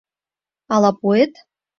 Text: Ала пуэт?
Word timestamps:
Ала 0.73 0.91
пуэт? 0.99 1.33